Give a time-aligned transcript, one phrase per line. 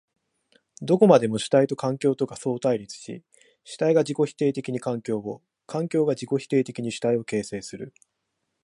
[0.81, 3.23] どこまでも主体と環境とが相対立し、
[3.63, 7.93] 主体が自己否定的に環境を、環境が自己否定的に主体を形成する。